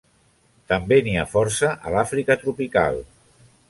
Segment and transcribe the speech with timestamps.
[0.73, 3.03] També n'hi ha força a l'Àfrica tropical.